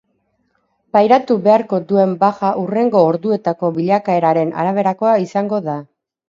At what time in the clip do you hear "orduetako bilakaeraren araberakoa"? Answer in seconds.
3.11-5.13